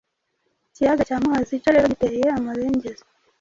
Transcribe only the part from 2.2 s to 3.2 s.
amabengeza